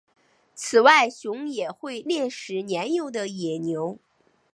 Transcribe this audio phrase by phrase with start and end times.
[0.55, 3.99] 此外熊也会猎食年幼的野牛。